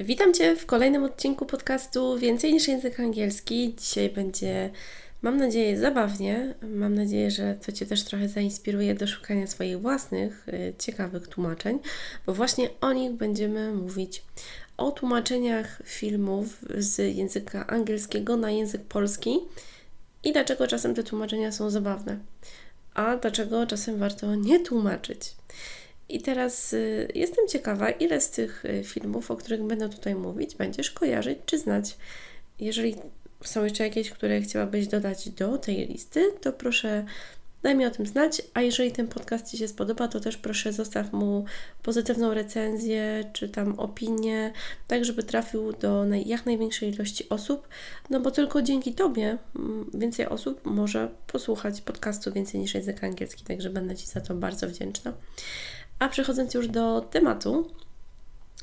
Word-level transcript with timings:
Witam 0.00 0.34
Cię 0.34 0.56
w 0.56 0.66
kolejnym 0.66 1.04
odcinku 1.04 1.46
podcastu 1.46 2.18
Więcej 2.18 2.52
niż 2.52 2.68
język 2.68 3.00
angielski. 3.00 3.74
Dzisiaj 3.78 4.10
będzie, 4.10 4.70
mam 5.22 5.36
nadzieję, 5.36 5.78
zabawnie. 5.78 6.54
Mam 6.62 6.94
nadzieję, 6.94 7.30
że 7.30 7.54
to 7.54 7.72
Cię 7.72 7.86
też 7.86 8.04
trochę 8.04 8.28
zainspiruje 8.28 8.94
do 8.94 9.06
szukania 9.06 9.46
swoich 9.46 9.80
własnych, 9.80 10.48
y, 10.48 10.74
ciekawych 10.78 11.28
tłumaczeń, 11.28 11.78
bo 12.26 12.34
właśnie 12.34 12.68
o 12.80 12.92
nich 12.92 13.12
będziemy 13.12 13.72
mówić. 13.72 14.22
O 14.76 14.90
tłumaczeniach 14.90 15.82
filmów 15.84 16.58
z 16.74 17.16
języka 17.16 17.66
angielskiego 17.66 18.36
na 18.36 18.50
język 18.50 18.82
polski 18.82 19.38
i 20.24 20.32
dlaczego 20.32 20.66
czasem 20.66 20.94
te 20.94 21.02
tłumaczenia 21.02 21.52
są 21.52 21.70
zabawne, 21.70 22.18
a 22.94 23.16
dlaczego 23.16 23.66
czasem 23.66 23.98
warto 23.98 24.34
nie 24.34 24.60
tłumaczyć. 24.60 25.37
I 26.08 26.20
teraz 26.20 26.72
y, 26.72 27.08
jestem 27.14 27.48
ciekawa, 27.48 27.90
ile 27.90 28.20
z 28.20 28.30
tych 28.30 28.64
y, 28.64 28.84
filmów, 28.84 29.30
o 29.30 29.36
których 29.36 29.62
będę 29.62 29.88
tutaj 29.88 30.14
mówić, 30.14 30.54
będziesz 30.54 30.90
kojarzyć 30.90 31.38
czy 31.46 31.58
znać. 31.58 31.96
Jeżeli 32.60 32.96
są 33.44 33.64
jeszcze 33.64 33.84
jakieś, 33.84 34.10
które 34.10 34.40
chciałabyś 34.40 34.86
dodać 34.86 35.28
do 35.28 35.58
tej 35.58 35.86
listy, 35.86 36.32
to 36.40 36.52
proszę 36.52 37.04
daj 37.62 37.76
mi 37.76 37.86
o 37.86 37.90
tym 37.90 38.06
znać. 38.06 38.42
A 38.54 38.62
jeżeli 38.62 38.92
ten 38.92 39.08
podcast 39.08 39.50
Ci 39.50 39.58
się 39.58 39.68
spodoba, 39.68 40.08
to 40.08 40.20
też 40.20 40.36
proszę 40.36 40.72
zostaw 40.72 41.12
mu 41.12 41.44
pozytywną 41.82 42.34
recenzję 42.34 43.30
czy 43.32 43.48
tam 43.48 43.78
opinię, 43.78 44.52
tak 44.86 45.04
żeby 45.04 45.22
trafił 45.22 45.72
do 45.72 46.04
jak 46.26 46.46
największej 46.46 46.94
ilości 46.94 47.28
osób, 47.28 47.68
no 48.10 48.20
bo 48.20 48.30
tylko 48.30 48.62
dzięki 48.62 48.94
Tobie 48.94 49.38
mm, 49.56 49.90
więcej 49.94 50.26
osób 50.26 50.60
może 50.64 51.08
posłuchać 51.26 51.80
podcastu 51.80 52.32
więcej 52.32 52.60
niż 52.60 52.74
język 52.74 53.04
angielski, 53.04 53.44
także 53.44 53.70
będę 53.70 53.96
Ci 53.96 54.06
za 54.06 54.20
to 54.20 54.34
bardzo 54.34 54.68
wdzięczna. 54.68 55.12
A 55.98 56.08
przechodząc 56.08 56.54
już 56.54 56.68
do 56.68 57.00
tematu, 57.00 57.70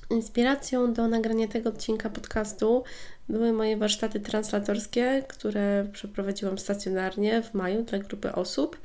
inspiracją 0.09 0.94
do 0.94 1.08
nagrania 1.08 1.47
tego 1.47 1.69
odcinka 1.69 2.09
podcastu 2.09 2.83
były 3.30 3.53
moje 3.53 3.78
warsztaty 3.78 4.19
translatorskie, 4.19 5.23
które 5.28 5.88
przeprowadziłam 5.91 6.58
stacjonarnie 6.58 7.41
w 7.41 7.53
maju 7.53 7.83
dla 7.83 8.00
grupy 8.00 8.31
osób 8.31 8.78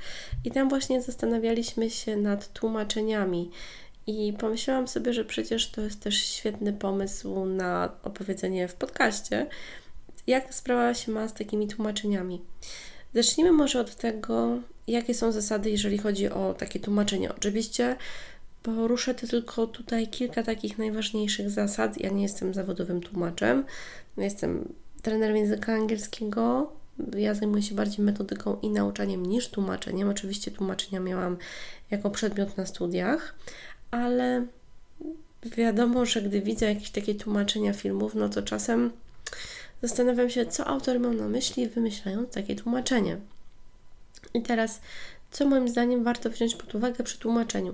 i 0.45 0.51
tam 0.51 0.69
właśnie 0.69 1.01
zastanawialiśmy 1.01 1.89
się 1.89 2.17
nad 2.17 2.53
tłumaczeniami. 2.53 3.51
I 4.07 4.33
pomyślałam 4.39 4.87
sobie, 4.87 5.13
że 5.13 5.25
przecież 5.25 5.71
to 5.71 5.81
jest 5.81 5.99
też 5.99 6.15
świetny 6.15 6.73
pomysł 6.73 7.45
na 7.45 7.91
opowiedzenie 8.03 8.67
w 8.67 8.73
podcaście, 8.73 9.47
jak 10.27 10.53
sprawa 10.53 10.93
się 10.93 11.11
ma 11.11 11.27
z 11.27 11.33
takimi 11.33 11.67
tłumaczeniami. 11.67 12.41
Zacznijmy 13.13 13.51
może 13.51 13.79
od 13.79 13.95
tego, 13.95 14.59
jakie 14.87 15.13
są 15.13 15.31
zasady, 15.31 15.69
jeżeli 15.69 15.97
chodzi 15.97 16.29
o 16.29 16.53
takie 16.53 16.79
tłumaczenie. 16.79 17.35
Oczywiście 17.35 17.95
Poruszę 18.63 19.13
tylko 19.13 19.67
tutaj 19.67 20.07
kilka 20.07 20.43
takich 20.43 20.77
najważniejszych 20.77 21.49
zasad. 21.49 21.97
Ja 21.97 22.09
nie 22.09 22.23
jestem 22.23 22.53
zawodowym 22.53 23.01
tłumaczem, 23.01 23.63
jestem 24.17 24.73
trenerem 25.01 25.37
języka 25.37 25.73
angielskiego. 25.73 26.71
Ja 27.17 27.33
zajmuję 27.33 27.63
się 27.63 27.75
bardziej 27.75 28.05
metodyką 28.05 28.57
i 28.61 28.69
nauczaniem 28.69 29.25
niż 29.25 29.47
tłumaczeniem. 29.47 30.09
Oczywiście 30.09 30.51
tłumaczenia 30.51 30.99
miałam 30.99 31.37
jako 31.91 32.09
przedmiot 32.09 32.57
na 32.57 32.65
studiach, 32.65 33.35
ale 33.91 34.45
wiadomo, 35.45 36.05
że 36.05 36.21
gdy 36.21 36.41
widzę 36.41 36.65
jakieś 36.65 36.89
takie 36.89 37.15
tłumaczenia 37.15 37.73
filmów, 37.73 38.15
no 38.15 38.29
to 38.29 38.41
czasem 38.41 38.91
zastanawiam 39.81 40.29
się, 40.29 40.45
co 40.45 40.67
autor 40.67 40.99
miał 40.99 41.13
na 41.13 41.27
myśli, 41.27 41.69
wymyślając 41.69 42.29
takie 42.29 42.55
tłumaczenie. 42.55 43.17
I 44.33 44.41
teraz, 44.41 44.81
co 45.31 45.45
moim 45.45 45.69
zdaniem 45.69 46.03
warto 46.03 46.29
wziąć 46.29 46.55
pod 46.55 46.75
uwagę 46.75 47.03
przy 47.03 47.19
tłumaczeniu? 47.19 47.73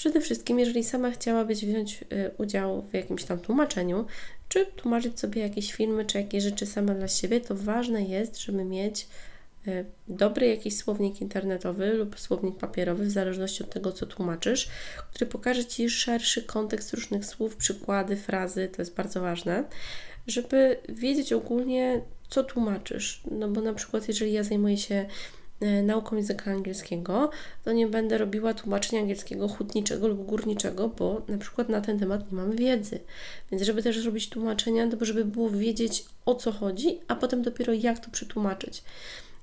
Przede 0.00 0.20
wszystkim, 0.20 0.58
jeżeli 0.58 0.84
sama 0.84 1.10
chciałabyś 1.10 1.64
wziąć 1.64 2.02
y, 2.02 2.30
udział 2.38 2.82
w 2.82 2.94
jakimś 2.94 3.24
tam 3.24 3.38
tłumaczeniu, 3.38 4.06
czy 4.48 4.66
tłumaczyć 4.66 5.20
sobie 5.20 5.42
jakieś 5.42 5.72
filmy, 5.72 6.04
czy 6.04 6.18
jakieś 6.18 6.44
rzeczy 6.44 6.66
sama 6.66 6.94
dla 6.94 7.08
siebie, 7.08 7.40
to 7.40 7.54
ważne 7.54 8.02
jest, 8.02 8.40
żeby 8.40 8.64
mieć 8.64 9.06
y, 9.68 9.84
dobry 10.08 10.46
jakiś 10.46 10.76
słownik 10.76 11.20
internetowy 11.20 11.92
lub 11.92 12.20
słownik 12.20 12.58
papierowy, 12.58 13.04
w 13.04 13.10
zależności 13.10 13.62
od 13.64 13.70
tego, 13.70 13.92
co 13.92 14.06
tłumaczysz, 14.06 14.68
który 15.10 15.26
pokaże 15.26 15.64
Ci 15.64 15.90
szerszy 15.90 16.42
kontekst 16.42 16.94
różnych 16.94 17.26
słów, 17.26 17.56
przykłady, 17.56 18.16
frazy, 18.16 18.68
to 18.68 18.82
jest 18.82 18.94
bardzo 18.94 19.20
ważne, 19.20 19.64
żeby 20.26 20.76
wiedzieć 20.88 21.32
ogólnie, 21.32 22.00
co 22.28 22.44
tłumaczysz. 22.44 23.22
No 23.30 23.48
bo 23.48 23.60
na 23.60 23.74
przykład, 23.74 24.08
jeżeli 24.08 24.32
ja 24.32 24.42
zajmuję 24.42 24.76
się 24.76 25.06
nauką 25.82 26.16
języka 26.16 26.50
angielskiego, 26.50 27.30
to 27.64 27.72
nie 27.72 27.86
będę 27.86 28.18
robiła 28.18 28.54
tłumaczenia 28.54 29.02
angielskiego 29.02 29.48
hutniczego 29.48 30.08
lub 30.08 30.26
górniczego, 30.26 30.88
bo 30.88 31.22
na 31.28 31.38
przykład 31.38 31.68
na 31.68 31.80
ten 31.80 31.98
temat 31.98 32.32
nie 32.32 32.38
mam 32.38 32.56
wiedzy. 32.56 33.00
Więc 33.50 33.62
żeby 33.62 33.82
też 33.82 33.98
zrobić 33.98 34.28
tłumaczenia, 34.28 34.90
to 34.90 35.04
żeby 35.04 35.24
było 35.24 35.50
wiedzieć 35.50 36.04
o 36.26 36.34
co 36.34 36.52
chodzi, 36.52 36.98
a 37.08 37.16
potem 37.16 37.42
dopiero 37.42 37.72
jak 37.72 37.98
to 37.98 38.10
przetłumaczyć. 38.10 38.82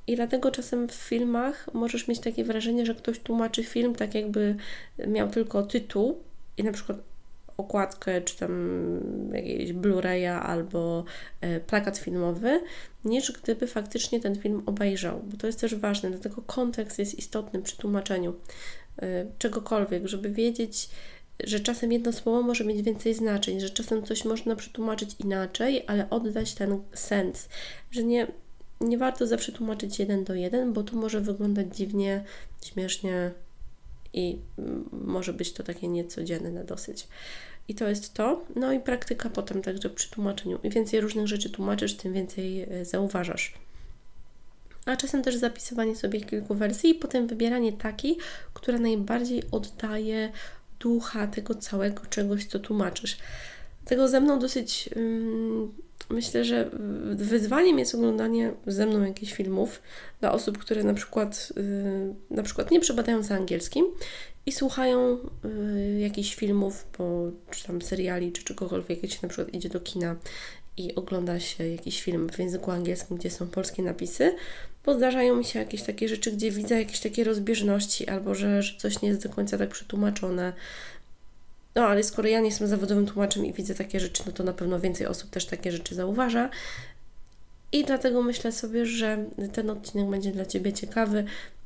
I 0.08 0.16
dlatego 0.16 0.52
czasem 0.52 0.88
w 0.88 0.94
filmach 0.94 1.70
możesz 1.74 2.08
mieć 2.08 2.20
takie 2.20 2.44
wrażenie, 2.44 2.86
że 2.86 2.96
ktoś 2.96 3.20
tłumaczy 3.20 3.64
film 3.64 3.96
tak, 3.96 4.16
jakby 4.16 4.56
miał 5.08 5.30
tylko 5.30 5.64
tytuł 5.64 6.18
i 6.58 6.64
na 6.64 6.72
przykład 6.72 6.98
okładkę, 7.58 8.22
czy 8.22 8.38
tam 8.38 8.80
jakiegoś 9.34 9.74
Blu-raya 9.74 10.40
albo 10.42 11.04
e, 11.42 11.60
plakat 11.60 11.98
filmowy, 11.98 12.62
niż 13.06 13.32
gdyby 13.32 13.68
faktycznie 13.68 14.20
ten 14.20 14.36
film 14.36 14.64
obejrzał, 14.66 15.22
bo 15.24 15.38
to 15.38 15.48
jest 15.48 15.60
też 15.60 15.76
ważne, 15.76 16.12
dlatego 16.12 16.42
kontekst 16.42 17.00
jest 17.00 17.20
istotny 17.20 17.62
przy 17.62 17.78
tłumaczeniu 17.78 18.34
e, 19.02 19.26
czegokolwiek, 19.38 20.08
żeby 20.08 20.30
wiedzieć, 20.30 20.90
że 21.44 21.60
czasem 21.60 21.92
jedno 21.92 22.14
słowo 22.14 22.42
może 22.42 22.64
mieć 22.64 22.82
więcej 22.82 23.14
znaczeń, 23.14 23.60
że 23.60 23.70
czasem 23.70 24.04
coś 24.04 24.26
można 24.26 24.56
przetłumaczyć 24.56 25.16
inaczej, 25.20 25.84
ale 25.88 26.10
oddać 26.10 26.54
ten 26.54 26.82
sens, 26.94 27.50
że 27.92 28.04
nie, 28.04 28.28
nie 28.82 28.98
warto 28.98 29.28
zawsze 29.28 29.52
tłumaczyć 29.52 30.00
jeden 30.00 30.24
do 30.24 30.36
jeden, 30.36 30.74
bo 30.74 30.84
to 30.84 30.96
może 30.96 31.22
wyglądać 31.22 31.78
dziwnie, 31.78 32.24
śmiesznie, 32.66 33.32
i 34.14 34.40
może 34.92 35.34
być 35.34 35.54
to 35.54 35.64
takie 35.64 35.88
niecodzienne 35.88 36.64
dosyć. 36.64 37.08
I 37.68 37.76
to 37.76 37.90
jest 37.90 38.14
to. 38.14 38.46
No 38.56 38.74
i 38.74 38.80
praktyka 38.80 39.30
potem 39.30 39.62
także 39.62 39.90
przy 39.90 40.12
tłumaczeniu. 40.12 40.60
Im 40.64 40.72
więcej 40.72 41.02
różnych 41.02 41.28
rzeczy 41.28 41.50
tłumaczysz, 41.50 41.94
tym 41.94 42.14
więcej 42.14 42.62
e, 42.64 42.86
zauważasz. 42.86 43.54
A 44.86 44.96
czasem 44.96 45.24
też 45.24 45.36
zapisywanie 45.36 45.96
sobie 45.96 46.22
kilku 46.22 46.56
wersji 46.56 46.90
i 46.90 46.96
potem 46.96 47.28
wybieranie 47.28 47.74
takiej, 47.74 48.18
która 48.54 48.80
najbardziej 48.80 49.44
oddaje 49.52 50.32
ducha 50.80 51.28
tego 51.28 51.56
całego 51.56 52.06
czegoś, 52.06 52.46
co 52.46 52.60
tłumaczysz. 52.60 53.18
Tego 53.88 54.08
ze 54.08 54.22
mną 54.22 54.40
dosyć 54.40 54.90
myślę, 56.10 56.46
że 56.46 56.70
wyzwaniem 57.16 57.80
jest 57.80 57.96
oglądanie 57.96 58.54
ze 58.68 58.86
mną 58.86 59.04
jakichś 59.04 59.34
filmów 59.34 59.82
dla 60.20 60.32
osób, 60.32 60.58
które 60.58 60.84
na 60.84 60.94
przykład, 60.94 61.54
y, 61.58 62.16
na 62.36 62.44
przykład 62.44 62.72
nie 62.72 62.80
przebadają 62.80 63.24
za 63.24 63.36
angielskim 63.36 63.86
i 64.46 64.52
słuchają 64.52 65.18
y, 65.46 66.00
jakichś 66.00 66.36
filmów, 66.36 66.88
bo, 66.98 67.32
czy 67.52 67.68
tam 67.68 67.82
seriali, 67.82 68.32
czy 68.32 68.44
czegokolwiek, 68.44 69.04
jak 69.04 69.12
się 69.12 69.20
na 69.22 69.30
przykład 69.30 69.54
idzie 69.54 69.70
do 69.70 69.80
kina 69.80 70.16
i 70.78 70.96
ogląda 70.96 71.40
się 71.40 71.68
jakiś 71.68 72.02
film 72.02 72.30
w 72.30 72.40
języku 72.40 72.72
angielskim, 72.72 73.18
gdzie 73.18 73.32
są 73.32 73.48
polskie 73.48 73.84
napisy, 73.84 74.36
bo 74.86 74.94
zdarzają 74.94 75.36
mi 75.36 75.46
się 75.46 75.60
jakieś 75.60 75.84
takie 75.84 76.10
rzeczy, 76.10 76.32
gdzie 76.32 76.52
widzę 76.52 76.80
jakieś 76.80 77.00
takie 77.00 77.24
rozbieżności, 77.24 78.08
albo 78.08 78.36
że, 78.36 78.62
że 78.64 78.78
coś 78.78 79.02
nie 79.02 79.10
jest 79.10 79.24
do 79.24 79.30
końca 79.30 79.58
tak 79.58 79.70
przetłumaczone, 79.70 80.54
no 81.78 81.84
ale 81.86 82.04
skoro 82.04 82.28
ja 82.28 82.40
nie 82.40 82.46
jestem 82.46 82.68
zawodowym 82.68 83.06
tłumaczem 83.06 83.46
i 83.46 83.54
widzę 83.54 83.76
takie 83.76 84.00
rzeczy, 84.00 84.24
no 84.26 84.32
to 84.32 84.44
na 84.44 84.54
pewno 84.54 84.80
więcej 84.80 85.08
osób 85.08 85.30
też 85.30 85.46
takie 85.46 85.72
rzeczy 85.72 85.96
zauważa. 85.96 86.50
I 87.72 87.84
dlatego 87.84 88.24
myślę 88.24 88.52
sobie, 88.52 88.86
że 88.86 89.26
ten 89.54 89.70
odcinek 89.70 90.10
będzie 90.10 90.32
dla 90.32 90.46
Ciebie 90.46 90.74
ciekawy 90.74 91.26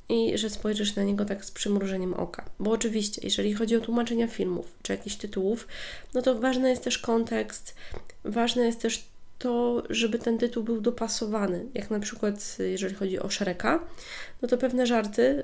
i 0.10 0.38
że 0.38 0.50
spojrzysz 0.50 0.96
na 0.96 1.04
niego 1.04 1.26
tak 1.26 1.46
z 1.46 1.52
przymrużeniem 1.52 2.14
oka. 2.14 2.46
Bo 2.60 2.72
oczywiście, 2.72 3.22
jeżeli 3.24 3.54
chodzi 3.54 3.76
o 3.76 3.80
tłumaczenia 3.80 4.28
filmów 4.28 4.74
czy 4.82 4.94
jakichś 4.94 5.16
tytułów, 5.16 5.68
no 6.14 6.22
to 6.22 6.40
ważny 6.40 6.70
jest 6.70 6.84
też 6.84 6.98
kontekst, 6.98 7.76
ważne 8.24 8.66
jest 8.66 8.82
też 8.82 9.04
to, 9.40 9.84
żeby 9.90 10.20
ten 10.20 10.38
tytuł 10.38 10.64
był 10.64 10.82
dopasowany. 10.82 11.66
Jak 11.74 11.90
na 11.90 12.00
przykład, 12.00 12.58
jeżeli 12.60 12.96
chodzi 12.96 13.20
o 13.20 13.30
Szereka, 13.30 13.80
no 14.42 14.48
to 14.48 14.58
pewne 14.58 14.88
żarty 14.88 15.44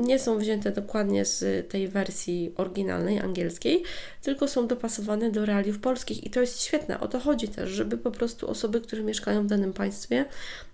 nie 0.00 0.18
są 0.18 0.38
wzięte 0.38 0.70
dokładnie 0.70 1.24
z 1.24 1.68
tej 1.68 1.88
wersji 1.88 2.52
oryginalnej, 2.56 3.18
angielskiej, 3.18 3.82
tylko 4.22 4.48
są 4.48 4.66
dopasowane 4.66 5.30
do 5.30 5.46
realiów 5.46 5.78
polskich 5.78 6.24
i 6.24 6.30
to 6.30 6.40
jest 6.40 6.62
świetne. 6.62 7.00
O 7.00 7.08
to 7.08 7.20
chodzi 7.20 7.48
też, 7.48 7.70
żeby 7.70 7.98
po 7.98 8.10
prostu 8.10 8.50
osoby, 8.50 8.80
które 8.80 9.02
mieszkają 9.02 9.42
w 9.42 9.46
danym 9.46 9.72
państwie, 9.72 10.24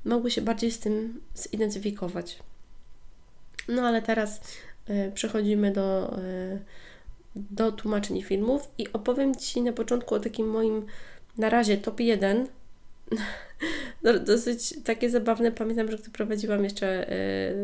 mogły 0.04 0.30
się 0.30 0.42
bardziej 0.42 0.70
z 0.70 0.78
tym 0.78 1.20
zidentyfikować. 1.34 2.38
No 3.68 3.82
ale 3.82 4.02
teraz 4.02 4.40
y, 4.90 5.12
przechodzimy 5.14 5.72
do, 5.72 6.18
y, 6.18 6.60
do 7.36 7.72
tłumaczeń 7.72 8.22
filmów 8.22 8.68
i 8.78 8.92
opowiem 8.92 9.34
Ci 9.34 9.62
na 9.62 9.72
początku 9.72 10.14
o 10.14 10.20
takim 10.20 10.46
moim 10.50 10.86
na 11.38 11.50
razie 11.50 11.76
top 11.76 12.00
1 12.00 12.46
no, 14.02 14.18
dosyć 14.18 14.74
takie 14.84 15.10
zabawne. 15.10 15.52
Pamiętam, 15.52 15.90
że 15.90 15.98
gdy 15.98 16.10
prowadziłam 16.10 16.64
jeszcze 16.64 17.10
e, 17.10 17.54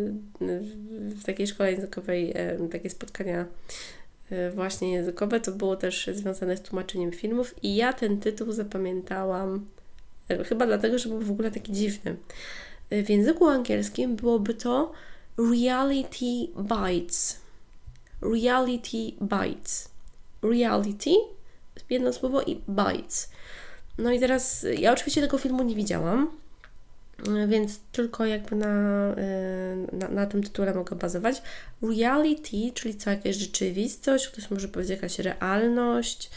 w 0.90 1.24
takiej 1.24 1.46
szkole 1.46 1.72
językowej 1.72 2.32
e, 2.34 2.68
takie 2.68 2.90
spotkania 2.90 3.46
e, 4.30 4.50
właśnie 4.50 4.92
językowe, 4.92 5.40
to 5.40 5.52
było 5.52 5.76
też 5.76 6.10
związane 6.12 6.56
z 6.56 6.62
tłumaczeniem 6.62 7.12
filmów 7.12 7.54
i 7.62 7.76
ja 7.76 7.92
ten 7.92 8.20
tytuł 8.20 8.52
zapamiętałam 8.52 9.66
chyba 10.48 10.66
dlatego, 10.66 10.98
że 10.98 11.08
był 11.08 11.20
w 11.20 11.30
ogóle 11.30 11.50
taki 11.50 11.72
dziwny. 11.72 12.16
W 12.90 13.10
języku 13.10 13.46
angielskim 13.46 14.16
byłoby 14.16 14.54
to 14.54 14.92
reality 15.38 16.24
bites. 16.56 17.40
Reality 18.22 19.12
bites. 19.20 19.90
Reality, 20.42 21.10
jedno 21.90 22.12
słowo 22.12 22.42
i 22.42 22.56
bites. 22.68 23.30
No 23.98 24.12
i 24.12 24.20
teraz, 24.20 24.66
ja 24.78 24.92
oczywiście 24.92 25.20
tego 25.20 25.38
filmu 25.38 25.62
nie 25.62 25.74
widziałam, 25.74 26.30
więc 27.48 27.80
tylko 27.92 28.26
jakby 28.26 28.56
na, 28.56 29.14
y, 29.92 29.96
na, 29.96 30.08
na, 30.08 30.26
tym 30.26 30.42
tytule 30.42 30.74
mogę 30.74 30.96
bazować. 30.96 31.42
Reality, 31.82 32.72
czyli 32.74 32.96
co, 32.96 33.10
jakaś 33.10 33.36
rzeczywistość, 33.36 34.28
ktoś 34.28 34.50
może 34.50 34.68
powiedzieć 34.68 34.90
jakaś 34.90 35.18
realność, 35.18 36.30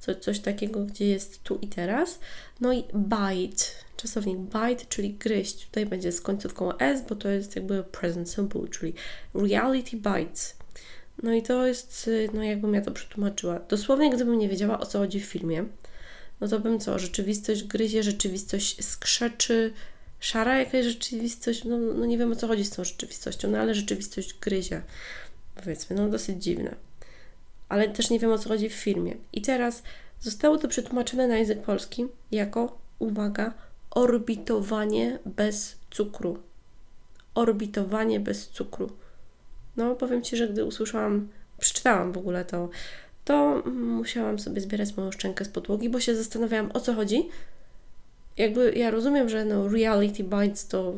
co, 0.00 0.14
coś 0.14 0.40
takiego, 0.40 0.80
gdzie 0.80 1.08
jest 1.08 1.42
tu 1.42 1.58
i 1.62 1.68
teraz. 1.68 2.18
No 2.60 2.72
i 2.72 2.84
bite, 2.94 3.64
czasownik 3.96 4.38
bite, 4.38 4.84
czyli 4.88 5.14
gryźć. 5.14 5.66
Tutaj 5.66 5.86
będzie 5.86 6.12
z 6.12 6.20
końcówką 6.20 6.78
s, 6.78 7.02
bo 7.08 7.14
to 7.14 7.28
jest 7.28 7.56
jakby 7.56 7.84
present 7.84 8.30
simple, 8.30 8.68
czyli 8.68 8.94
reality 9.34 9.96
bites. 9.96 10.56
No 11.22 11.32
i 11.32 11.42
to 11.42 11.66
jest, 11.66 12.10
no 12.34 12.42
jakbym 12.42 12.74
ja 12.74 12.82
to 12.82 12.90
przetłumaczyła. 12.90 13.58
Dosłownie, 13.68 14.10
gdybym 14.10 14.38
nie 14.38 14.48
wiedziała, 14.48 14.80
o 14.80 14.86
co 14.86 14.98
chodzi 14.98 15.20
w 15.20 15.24
filmie, 15.24 15.64
no 16.42 16.48
to 16.48 16.60
bym 16.60 16.80
co, 16.80 16.98
rzeczywistość 16.98 17.64
gryzie, 17.64 18.02
rzeczywistość 18.02 18.84
skrzeczy, 18.84 19.72
szara 20.20 20.58
jakaś 20.58 20.84
rzeczywistość, 20.84 21.64
no, 21.64 21.78
no 21.78 22.06
nie 22.06 22.18
wiem 22.18 22.32
o 22.32 22.36
co 22.36 22.46
chodzi 22.48 22.64
z 22.64 22.70
tą 22.70 22.84
rzeczywistością, 22.84 23.50
no 23.50 23.58
ale 23.58 23.74
rzeczywistość 23.74 24.34
gryzie, 24.34 24.82
powiedzmy, 25.54 25.96
no 25.96 26.08
dosyć 26.08 26.42
dziwne. 26.42 26.74
Ale 27.68 27.88
też 27.88 28.10
nie 28.10 28.18
wiem 28.18 28.32
o 28.32 28.38
co 28.38 28.48
chodzi 28.48 28.68
w 28.68 28.74
filmie. 28.74 29.16
I 29.32 29.42
teraz 29.42 29.82
zostało 30.20 30.58
to 30.58 30.68
przetłumaczone 30.68 31.28
na 31.28 31.36
język 31.36 31.62
polski 31.62 32.06
jako, 32.30 32.78
uwaga, 32.98 33.54
orbitowanie 33.90 35.18
bez 35.26 35.76
cukru. 35.90 36.38
Orbitowanie 37.34 38.20
bez 38.20 38.48
cukru. 38.48 38.92
No, 39.76 39.94
powiem 39.94 40.22
Ci, 40.22 40.36
że 40.36 40.48
gdy 40.48 40.64
usłyszałam, 40.64 41.28
przeczytałam 41.58 42.12
w 42.12 42.18
ogóle 42.18 42.44
to, 42.44 42.68
to 43.24 43.62
musiałam 43.72 44.38
sobie 44.38 44.60
zbierać 44.60 44.96
moją 44.96 45.12
szczękę 45.12 45.44
z 45.44 45.48
podłogi, 45.48 45.88
bo 45.88 46.00
się 46.00 46.16
zastanawiałam, 46.16 46.70
o 46.74 46.80
co 46.80 46.94
chodzi. 46.94 47.28
Jakby 48.36 48.72
ja 48.72 48.90
rozumiem, 48.90 49.28
że 49.28 49.44
no 49.44 49.68
reality 49.68 50.24
bites 50.24 50.66
to 50.68 50.94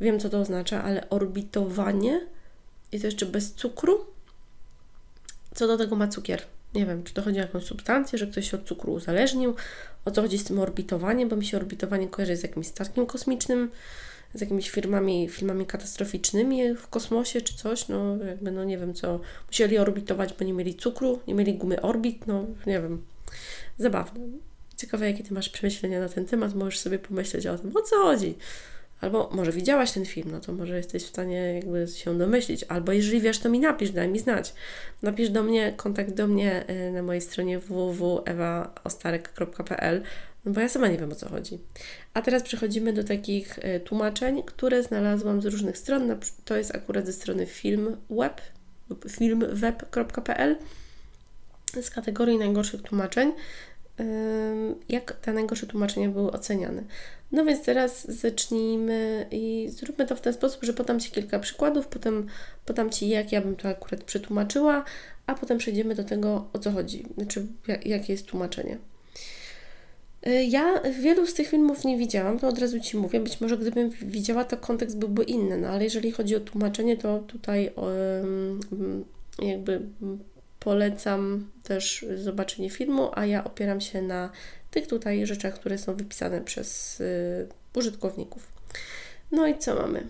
wiem, 0.00 0.20
co 0.20 0.28
to 0.28 0.40
oznacza, 0.40 0.84
ale 0.84 1.10
orbitowanie 1.10 2.20
i 2.92 3.00
to 3.00 3.06
jeszcze 3.06 3.26
bez 3.26 3.52
cukru? 3.52 4.04
Co 5.54 5.66
do 5.66 5.78
tego 5.78 5.96
ma 5.96 6.08
cukier? 6.08 6.42
Nie 6.74 6.86
wiem, 6.86 7.04
czy 7.04 7.14
to 7.14 7.22
chodzi 7.22 7.38
o 7.38 7.42
jakąś 7.42 7.64
substancję, 7.64 8.18
że 8.18 8.26
ktoś 8.26 8.50
się 8.50 8.56
od 8.56 8.64
cukru 8.64 8.92
uzależnił, 8.92 9.54
o 10.04 10.10
co 10.10 10.22
chodzi 10.22 10.38
z 10.38 10.44
tym 10.44 10.58
orbitowaniem, 10.58 11.28
bo 11.28 11.36
mi 11.36 11.46
się 11.46 11.56
orbitowanie 11.56 12.08
kojarzy 12.08 12.36
z 12.36 12.42
jakimś 12.42 12.66
statkiem 12.66 13.06
kosmicznym, 13.06 13.70
z 14.34 14.40
jakimiś 14.40 14.70
firmami, 14.70 15.28
filmami 15.28 15.66
katastroficznymi 15.66 16.74
w 16.74 16.88
kosmosie 16.88 17.40
czy 17.40 17.56
coś, 17.56 17.88
no 17.88 18.16
jakby 18.16 18.50
no 18.50 18.64
nie 18.64 18.78
wiem 18.78 18.94
co, 18.94 19.20
musieli 19.46 19.78
orbitować, 19.78 20.34
bo 20.38 20.44
nie 20.44 20.52
mieli 20.52 20.74
cukru, 20.74 21.20
nie 21.26 21.34
mieli 21.34 21.54
gumy 21.54 21.82
orbit, 21.82 22.26
no 22.26 22.46
nie 22.66 22.80
wiem, 22.80 23.04
zabawne. 23.78 24.20
Ciekawe, 24.76 25.10
jakie 25.10 25.24
Ty 25.24 25.34
masz 25.34 25.48
przemyślenia 25.48 26.00
na 26.00 26.08
ten 26.08 26.26
temat, 26.26 26.54
możesz 26.54 26.78
sobie 26.78 26.98
pomyśleć 26.98 27.46
o 27.46 27.58
tym, 27.58 27.76
o 27.76 27.82
co 27.82 27.96
chodzi. 27.96 28.34
Albo 29.00 29.30
może 29.32 29.52
widziałaś 29.52 29.92
ten 29.92 30.04
film, 30.04 30.30
no 30.32 30.40
to 30.40 30.52
może 30.52 30.76
jesteś 30.76 31.04
w 31.04 31.08
stanie 31.08 31.54
jakby 31.54 31.86
się 31.86 32.18
domyślić. 32.18 32.64
Albo 32.68 32.92
jeżeli 32.92 33.20
wiesz, 33.20 33.38
to 33.38 33.48
mi 33.48 33.60
napisz, 33.60 33.90
daj 33.90 34.08
mi 34.08 34.18
znać. 34.18 34.54
Napisz 35.02 35.30
do 35.30 35.42
mnie, 35.42 35.72
kontakt 35.76 36.14
do 36.14 36.26
mnie 36.26 36.64
y, 36.88 36.92
na 36.92 37.02
mojej 37.02 37.20
stronie 37.20 37.58
www.ewaostarek.pl 37.58 40.02
no 40.44 40.52
bo 40.52 40.60
ja 40.60 40.68
sama 40.68 40.88
nie 40.88 40.98
wiem 40.98 41.12
o 41.12 41.14
co 41.14 41.28
chodzi. 41.28 41.58
A 42.14 42.22
teraz 42.22 42.42
przechodzimy 42.42 42.92
do 42.92 43.04
takich 43.04 43.58
e, 43.58 43.80
tłumaczeń, 43.80 44.42
które 44.42 44.82
znalazłam 44.82 45.42
z 45.42 45.46
różnych 45.46 45.78
stron. 45.78 46.18
To 46.44 46.56
jest 46.56 46.74
akurat 46.74 47.06
ze 47.06 47.12
strony 47.12 47.46
filmweb 47.46 48.40
lub 48.90 49.10
filmweb.pl 49.10 50.56
z 51.82 51.90
kategorii 51.90 52.38
najgorszych 52.38 52.82
tłumaczeń. 52.82 53.32
Jak 54.88 55.12
te 55.12 55.32
najgorsze 55.32 55.66
tłumaczenia 55.66 56.08
były 56.08 56.32
oceniane. 56.32 56.82
No 57.32 57.44
więc 57.44 57.62
teraz 57.62 58.10
zacznijmy 58.10 59.26
i 59.30 59.68
zróbmy 59.70 60.06
to 60.06 60.16
w 60.16 60.20
ten 60.20 60.32
sposób, 60.32 60.64
że 60.64 60.72
podam 60.72 61.00
Ci 61.00 61.10
kilka 61.10 61.38
przykładów, 61.38 61.86
potem 61.86 62.26
podam 62.64 62.90
Ci, 62.90 63.08
jak 63.08 63.32
ja 63.32 63.40
bym 63.40 63.56
to 63.56 63.68
akurat 63.68 64.04
przetłumaczyła, 64.04 64.84
a 65.26 65.34
potem 65.34 65.58
przejdziemy 65.58 65.94
do 65.94 66.04
tego, 66.04 66.48
o 66.52 66.58
co 66.58 66.70
chodzi, 66.70 67.06
znaczy 67.16 67.46
jakie 67.84 68.12
jest 68.12 68.26
tłumaczenie. 68.26 68.78
Y, 70.26 70.44
ja 70.44 70.80
wielu 71.00 71.26
z 71.26 71.34
tych 71.34 71.48
filmów 71.48 71.84
nie 71.84 71.98
widziałam, 71.98 72.38
to 72.38 72.48
od 72.48 72.58
razu 72.58 72.80
Ci 72.80 72.96
mówię. 72.96 73.20
Być 73.20 73.40
może 73.40 73.58
gdybym 73.58 73.90
widziała, 73.90 74.44
to 74.44 74.56
kontekst 74.56 74.98
byłby 74.98 75.24
inny, 75.24 75.58
no 75.58 75.68
ale 75.68 75.84
jeżeli 75.84 76.12
chodzi 76.12 76.36
o 76.36 76.40
tłumaczenie, 76.40 76.96
to 76.96 77.18
tutaj 77.18 77.70
jakby 79.42 79.80
polecam 80.60 81.50
też 81.62 82.06
zobaczenie 82.16 82.70
filmu, 82.70 83.10
a 83.14 83.26
ja 83.26 83.44
opieram 83.44 83.80
się 83.80 84.02
na 84.02 84.30
tych 84.70 84.86
tutaj 84.86 85.26
rzeczach, 85.26 85.54
które 85.54 85.78
są 85.78 85.94
wypisane 85.94 86.40
przez 86.40 87.00
y, 87.00 87.48
użytkowników. 87.74 88.52
No 89.32 89.46
i 89.46 89.58
co 89.58 89.74
mamy? 89.74 90.06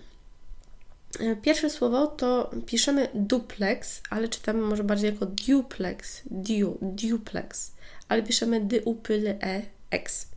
Y, 1.20 1.36
pierwsze 1.42 1.70
słowo 1.70 2.06
to 2.06 2.50
piszemy 2.66 3.08
duplex, 3.14 4.02
ale 4.10 4.28
czytamy 4.28 4.60
może 4.60 4.84
bardziej 4.84 5.10
jako 5.10 5.26
duplex, 5.26 6.22
du, 6.30 6.78
duplex, 6.82 7.72
ale 8.08 8.22
piszemy 8.22 8.60
d 8.60 8.80
u 8.84 8.94
p 8.94 9.14
l 9.14 9.26
e 9.42 9.62
X. 9.90 10.28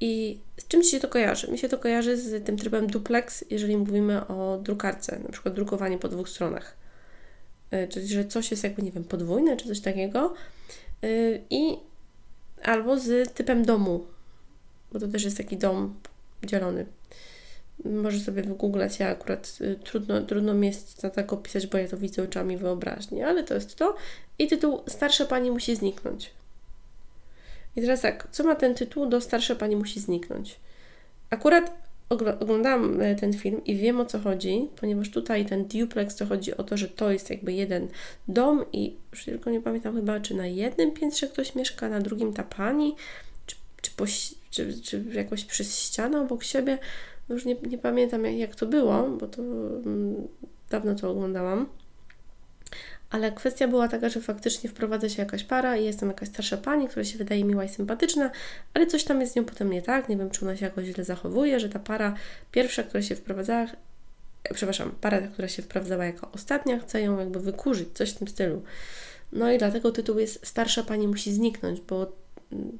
I 0.00 0.38
z 0.56 0.68
czym 0.68 0.82
się 0.82 1.00
to 1.00 1.08
kojarzy? 1.08 1.50
Mi 1.50 1.58
się 1.58 1.68
to 1.68 1.78
kojarzy 1.78 2.16
z 2.16 2.44
tym 2.44 2.56
trybem 2.56 2.86
duplex, 2.86 3.44
jeżeli 3.50 3.76
mówimy 3.76 4.26
o 4.26 4.58
drukarce, 4.62 5.18
na 5.18 5.28
przykład 5.28 5.54
drukowanie 5.54 5.98
po 5.98 6.08
dwóch 6.08 6.28
stronach. 6.28 6.76
E, 7.74 7.88
czyli, 7.88 8.08
że 8.08 8.24
coś 8.24 8.50
jest 8.50 8.64
jakby, 8.64 8.82
nie 8.82 8.90
wiem, 8.92 9.04
podwójne 9.04 9.56
czy 9.56 9.68
coś 9.68 9.80
takiego. 9.80 10.34
E, 11.02 11.08
I 11.50 11.76
albo 12.62 12.98
z 12.98 13.32
typem 13.32 13.64
domu, 13.64 14.06
bo 14.92 15.00
to 15.00 15.08
też 15.08 15.24
jest 15.24 15.36
taki 15.36 15.56
dom 15.56 15.94
dzielony. 16.44 16.86
Może 17.84 18.20
sobie 18.20 18.42
wygooglać, 18.42 18.98
ja 18.98 19.08
akurat 19.08 19.58
e, 19.60 19.74
trudno, 19.74 20.20
trudno 20.20 20.54
mi 20.54 20.66
jest 20.66 21.00
to 21.00 21.10
tak 21.10 21.32
opisać, 21.32 21.66
bo 21.66 21.78
ja 21.78 21.88
to 21.88 21.96
widzę 21.96 22.22
oczami 22.22 22.56
wyobraźni, 22.56 23.22
ale 23.22 23.44
to 23.44 23.54
jest 23.54 23.76
to. 23.76 23.96
I 24.38 24.46
tytuł 24.46 24.82
Starsza 24.86 25.26
Pani 25.26 25.50
musi 25.50 25.76
zniknąć. 25.76 26.30
I 27.76 27.80
teraz 27.80 28.00
tak, 28.00 28.28
co 28.30 28.44
ma 28.44 28.54
ten 28.54 28.74
tytuł 28.74 29.06
do 29.06 29.20
Starsza 29.20 29.54
Pani 29.54 29.76
musi 29.76 30.00
zniknąć? 30.00 30.60
Akurat 31.30 31.72
oglądałam 32.08 33.00
e, 33.00 33.14
ten 33.14 33.32
film 33.32 33.64
i 33.64 33.76
wiem 33.76 34.00
o 34.00 34.04
co 34.04 34.18
chodzi, 34.18 34.68
ponieważ 34.80 35.10
tutaj 35.10 35.46
ten 35.46 35.64
duplex 35.64 36.16
to 36.16 36.26
chodzi 36.26 36.56
o 36.56 36.62
to, 36.62 36.76
że 36.76 36.88
to 36.88 37.10
jest 37.10 37.30
jakby 37.30 37.52
jeden 37.52 37.88
dom 38.28 38.64
i 38.72 38.96
już 39.12 39.24
tylko 39.24 39.50
nie 39.50 39.60
pamiętam 39.60 39.94
chyba, 39.94 40.20
czy 40.20 40.34
na 40.34 40.46
jednym 40.46 40.92
piętrze 40.92 41.26
ktoś 41.26 41.54
mieszka, 41.54 41.88
na 41.88 42.00
drugim 42.00 42.32
ta 42.32 42.42
pani, 42.42 42.96
czy, 43.46 43.56
czy, 43.82 43.90
po, 43.90 44.04
czy, 44.50 44.80
czy 44.82 45.04
jakoś 45.12 45.44
przez 45.44 45.78
ścianę 45.78 46.20
obok 46.20 46.44
siebie. 46.44 46.78
Już 47.28 47.44
nie, 47.44 47.56
nie 47.70 47.78
pamiętam 47.78 48.24
jak, 48.24 48.34
jak 48.34 48.54
to 48.54 48.66
było, 48.66 49.08
bo 49.08 49.26
to 49.26 49.42
mm, 49.42 50.28
dawno 50.70 50.94
to 50.94 51.10
oglądałam. 51.10 51.66
Ale 53.14 53.32
kwestia 53.32 53.68
była 53.68 53.88
taka, 53.88 54.08
że 54.08 54.20
faktycznie 54.20 54.70
wprowadza 54.70 55.08
się 55.08 55.22
jakaś 55.22 55.44
para 55.44 55.76
i 55.76 55.84
jest 55.84 56.00
tam 56.00 56.08
jakaś 56.08 56.28
starsza 56.28 56.56
pani, 56.56 56.88
która 56.88 57.04
się 57.04 57.18
wydaje 57.18 57.44
miła 57.44 57.64
i 57.64 57.68
sympatyczna, 57.68 58.30
ale 58.74 58.86
coś 58.86 59.04
tam 59.04 59.20
jest 59.20 59.32
z 59.32 59.36
nią 59.36 59.44
potem 59.44 59.70
nie 59.70 59.82
tak. 59.82 60.08
Nie 60.08 60.16
wiem, 60.16 60.30
czy 60.30 60.44
ona 60.44 60.56
się 60.56 60.64
jakoś 60.64 60.84
źle 60.84 61.04
zachowuje, 61.04 61.60
że 61.60 61.68
ta 61.68 61.78
para 61.78 62.14
pierwsza, 62.52 62.82
która 62.82 63.02
się 63.02 63.14
wprowadzała, 63.14 63.66
przepraszam, 64.54 64.90
para, 65.00 65.20
która 65.20 65.48
się 65.48 65.62
wprowadzała 65.62 66.04
jako 66.04 66.30
ostatnia, 66.32 66.78
chce 66.78 67.02
ją 67.02 67.18
jakby 67.18 67.40
wykurzyć, 67.40 67.88
coś 67.94 68.10
w 68.10 68.18
tym 68.18 68.28
stylu. 68.28 68.62
No 69.32 69.52
i 69.52 69.58
dlatego 69.58 69.92
tytuł 69.92 70.18
jest 70.18 70.46
Starsza 70.46 70.82
pani 70.82 71.08
musi 71.08 71.34
zniknąć, 71.34 71.80
bo 71.80 72.12
mm, 72.52 72.78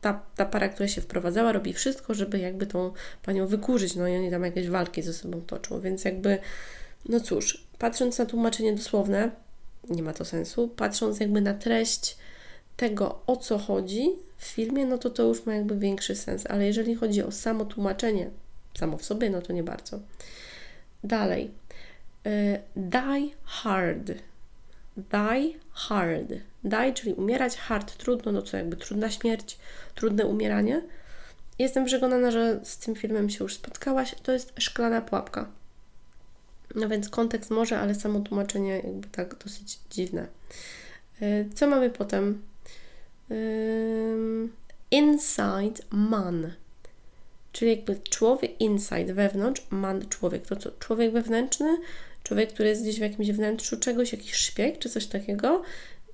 ta, 0.00 0.22
ta 0.36 0.44
para, 0.44 0.68
która 0.68 0.88
się 0.88 1.00
wprowadzała, 1.00 1.52
robi 1.52 1.72
wszystko, 1.72 2.14
żeby 2.14 2.38
jakby 2.38 2.66
tą 2.66 2.92
panią 3.22 3.46
wykurzyć. 3.46 3.96
No 3.96 4.08
i 4.08 4.16
oni 4.16 4.30
tam 4.30 4.44
jakieś 4.44 4.68
walki 4.68 5.02
ze 5.02 5.12
sobą 5.12 5.40
toczą, 5.40 5.80
więc 5.80 6.04
jakby 6.04 6.38
No 7.08 7.20
cóż, 7.20 7.66
patrząc 7.78 8.18
na 8.18 8.26
tłumaczenie 8.26 8.74
dosłowne, 8.74 9.30
nie 9.88 10.02
ma 10.02 10.12
to 10.12 10.24
sensu. 10.24 10.68
Patrząc 10.68 11.20
jakby 11.20 11.40
na 11.40 11.54
treść 11.54 12.16
tego, 12.76 13.20
o 13.26 13.36
co 13.36 13.58
chodzi 13.58 14.10
w 14.36 14.44
filmie, 14.44 14.86
no 14.86 14.98
to 14.98 15.10
to 15.10 15.22
już 15.22 15.46
ma 15.46 15.54
jakby 15.54 15.78
większy 15.78 16.16
sens. 16.16 16.46
Ale 16.46 16.66
jeżeli 16.66 16.94
chodzi 16.94 17.22
o 17.22 17.32
samo 17.32 17.64
tłumaczenie, 17.64 18.30
samo 18.78 18.96
w 18.96 19.04
sobie, 19.04 19.30
no 19.30 19.42
to 19.42 19.52
nie 19.52 19.62
bardzo. 19.62 20.00
Dalej. 21.04 21.50
Y, 22.26 22.60
die 22.76 23.30
hard. 23.44 24.12
Die 24.96 25.52
hard. 25.72 26.32
Die, 26.64 26.92
czyli 26.92 27.14
umierać, 27.14 27.56
hard, 27.56 27.96
trudno, 27.96 28.32
no 28.32 28.42
co 28.42 28.56
jakby 28.56 28.76
trudna 28.76 29.10
śmierć, 29.10 29.58
trudne 29.94 30.26
umieranie. 30.26 30.82
Jestem 31.58 31.84
przekonana, 31.84 32.30
że 32.30 32.60
z 32.62 32.78
tym 32.78 32.94
filmem 32.94 33.30
się 33.30 33.44
już 33.44 33.54
spotkałaś. 33.54 34.14
To 34.22 34.32
jest 34.32 34.52
szklana 34.58 35.00
pułapka. 35.00 35.59
No 36.74 36.88
więc 36.88 37.08
kontekst 37.08 37.50
może, 37.50 37.78
ale 37.78 37.94
samo 37.94 38.20
tłumaczenie 38.20 38.74
jakby 38.76 39.08
tak 39.08 39.38
dosyć 39.44 39.78
dziwne. 39.90 40.26
Y, 41.22 41.48
co 41.54 41.66
mamy 41.66 41.90
potem? 41.90 42.42
Inside 44.90 45.82
man. 45.90 46.52
Czyli 47.52 47.70
jakby 47.70 47.96
człowiek 48.10 48.60
inside, 48.60 49.14
wewnątrz, 49.14 49.62
man 49.70 50.08
człowiek. 50.08 50.46
To 50.46 50.56
co? 50.56 50.70
Człowiek 50.78 51.12
wewnętrzny, 51.12 51.78
człowiek, 52.22 52.52
który 52.52 52.68
jest 52.68 52.82
gdzieś 52.82 52.98
w 52.98 53.02
jakimś 53.02 53.30
wnętrzu 53.30 53.76
czegoś, 53.76 54.12
jakiś 54.12 54.34
szpieg 54.34 54.78
czy 54.78 54.88
coś 54.88 55.06
takiego. 55.06 55.62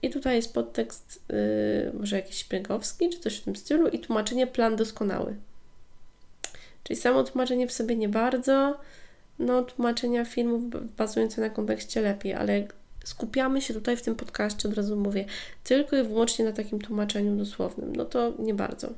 I 0.03 0.11
tutaj 0.11 0.37
jest 0.37 0.55
podtekst, 0.55 1.23
yy, 1.29 1.93
może 1.99 2.17
jakiś 2.17 2.39
szpiegowski, 2.39 3.11
czy 3.11 3.21
coś 3.21 3.37
w 3.37 3.43
tym 3.43 3.57
stylu, 3.57 3.89
i 3.89 3.99
tłumaczenie 3.99 4.47
plan 4.47 4.77
doskonały. 4.77 5.37
Czyli 6.83 7.01
samo 7.01 7.25
tłumaczenie 7.25 7.67
w 7.67 7.73
sobie 7.73 7.97
nie 7.97 8.09
bardzo, 8.09 8.81
no 9.39 9.63
tłumaczenia 9.63 10.25
filmów 10.25 10.63
bazujące 10.97 11.41
na 11.41 11.51
kontekście 11.51 12.01
lepiej, 12.01 12.35
ale 12.35 12.67
skupiamy 13.05 13.63
się 13.63 13.75
tutaj 13.75 13.97
w 13.97 14.03
tym 14.03 14.15
podcaście, 14.15 14.69
od 14.69 14.75
razu 14.75 14.97
mówię, 14.97 15.25
tylko 15.65 15.97
i 15.97 16.03
wyłącznie 16.03 16.45
na 16.45 16.53
takim 16.53 16.81
tłumaczeniu 16.81 17.37
dosłownym. 17.37 17.97
No 17.97 18.05
to 18.05 18.33
nie 18.39 18.55
bardzo. 18.55 18.89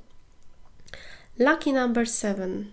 Lucky 1.39 1.73
number 1.73 2.09
seven. 2.09 2.65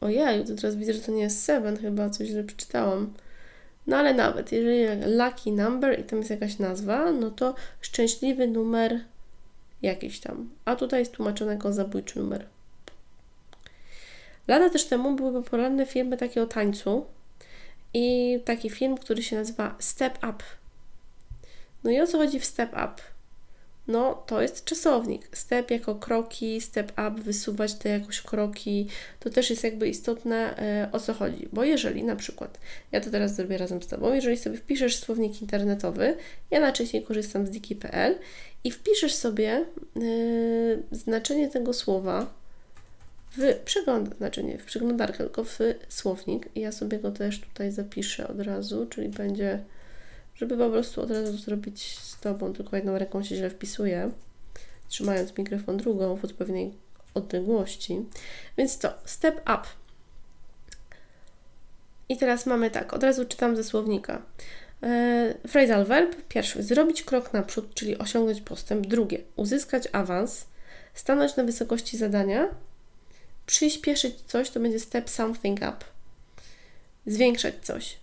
Ojej, 0.00 0.44
to 0.44 0.54
teraz 0.54 0.76
widzę, 0.76 0.92
że 0.92 1.00
to 1.00 1.12
nie 1.12 1.22
jest 1.22 1.44
seven, 1.44 1.76
chyba 1.76 2.10
coś 2.10 2.28
źle 2.28 2.44
przeczytałam. 2.44 3.12
No 3.86 3.96
ale 3.96 4.14
nawet, 4.14 4.52
jeżeli 4.52 5.04
lucky 5.16 5.52
number 5.52 6.00
i 6.00 6.04
tam 6.04 6.18
jest 6.18 6.30
jakaś 6.30 6.58
nazwa, 6.58 7.12
no 7.12 7.30
to 7.30 7.54
szczęśliwy 7.80 8.46
numer 8.46 9.00
jakiś 9.82 10.20
tam. 10.20 10.50
A 10.64 10.76
tutaj 10.76 11.00
jest 11.00 11.12
tłumaczone 11.12 11.52
jako 11.52 11.72
zabójczy 11.72 12.18
numer. 12.18 12.46
Lata 14.48 14.70
też 14.70 14.84
temu 14.84 15.14
były 15.16 15.42
popularne 15.42 15.86
filmy 15.86 16.16
takie 16.16 16.42
o 16.42 16.46
tańcu 16.46 17.06
i 17.94 18.38
taki 18.44 18.70
film, 18.70 18.98
który 18.98 19.22
się 19.22 19.36
nazywa 19.36 19.76
Step 19.78 20.18
Up. 20.18 20.44
No 21.84 21.90
i 21.90 22.00
o 22.00 22.06
co 22.06 22.18
chodzi 22.18 22.40
w 22.40 22.44
Step 22.44 22.70
Up? 22.72 23.02
No, 23.88 24.14
to 24.26 24.42
jest 24.42 24.64
czasownik. 24.64 25.36
Step 25.36 25.70
jako 25.70 25.94
kroki, 25.94 26.60
step 26.60 26.92
up, 26.92 27.22
wysuwać 27.22 27.74
te 27.74 27.88
jakoś 27.88 28.22
kroki, 28.22 28.88
to 29.20 29.30
też 29.30 29.50
jest 29.50 29.64
jakby 29.64 29.88
istotne, 29.88 30.58
e, 30.58 30.88
o 30.92 31.00
co 31.00 31.14
chodzi. 31.14 31.48
Bo 31.52 31.64
jeżeli 31.64 32.04
na 32.04 32.16
przykład, 32.16 32.60
ja 32.92 33.00
to 33.00 33.10
teraz 33.10 33.34
zrobię 33.34 33.58
razem 33.58 33.82
z 33.82 33.86
Tobą, 33.86 34.14
jeżeli 34.14 34.36
sobie 34.36 34.56
wpiszesz 34.56 34.96
słownik 34.96 35.42
internetowy, 35.42 36.16
ja 36.50 36.60
najczęściej 36.60 37.02
korzystam 37.02 37.46
z 37.46 37.50
diki.pl 37.50 38.18
i 38.64 38.70
wpiszesz 38.70 39.14
sobie 39.14 39.64
y, 39.96 40.82
znaczenie 40.92 41.48
tego 41.48 41.72
słowa 41.72 42.34
w 43.36 43.56
przegląd, 43.64 44.16
znaczy 44.16 44.44
nie 44.44 44.58
w 44.58 44.64
przeglądarkę, 44.64 45.18
tylko 45.18 45.44
w 45.44 45.58
słownik. 45.88 46.48
I 46.54 46.60
ja 46.60 46.72
sobie 46.72 46.98
go 46.98 47.10
też 47.10 47.40
tutaj 47.40 47.72
zapiszę 47.72 48.28
od 48.28 48.40
razu, 48.40 48.86
czyli 48.86 49.08
będzie, 49.08 49.64
żeby 50.34 50.56
po 50.56 50.70
prostu 50.70 51.00
od 51.00 51.10
razu 51.10 51.38
zrobić 51.38 51.98
z 51.98 52.20
Tobą, 52.20 52.52
tylko 52.52 52.76
jedną 52.76 52.98
ręką 52.98 53.22
się 53.22 53.36
źle 53.36 53.50
wpisuję, 53.50 54.10
trzymając 54.88 55.38
mikrofon 55.38 55.76
drugą 55.76 56.16
w 56.16 56.24
odpowiedniej 56.24 56.72
odległości. 57.14 58.06
Więc 58.58 58.78
to, 58.78 58.94
step 59.04 59.40
up. 59.40 59.62
I 62.08 62.16
teraz 62.16 62.46
mamy 62.46 62.70
tak, 62.70 62.94
od 62.94 63.02
razu 63.02 63.24
czytam 63.24 63.56
ze 63.56 63.64
słownika. 63.64 64.22
E, 64.82 65.34
phrasal 65.48 65.84
verb, 65.84 66.16
pierwszy, 66.28 66.62
zrobić 66.62 67.02
krok 67.02 67.32
naprzód, 67.32 67.74
czyli 67.74 67.98
osiągnąć 67.98 68.40
postęp. 68.40 68.86
Drugie, 68.86 69.18
uzyskać 69.36 69.88
awans, 69.92 70.46
stanąć 70.94 71.36
na 71.36 71.44
wysokości 71.44 71.96
zadania, 71.96 72.48
przyspieszyć 73.46 74.14
coś, 74.26 74.50
to 74.50 74.60
będzie 74.60 74.80
step 74.80 75.10
something 75.10 75.58
up. 75.58 75.76
Zwiększać 77.06 77.54
coś. 77.62 77.96